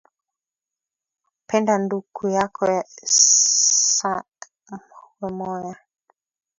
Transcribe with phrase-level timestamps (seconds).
[1.47, 2.61] Penda nduku yako
[3.97, 4.11] sa
[5.19, 5.75] wemoya